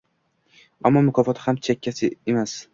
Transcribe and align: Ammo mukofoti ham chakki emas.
Ammo 0.91 1.05
mukofoti 1.09 1.45
ham 1.47 1.63
chakki 1.71 1.97
emas. 2.35 2.61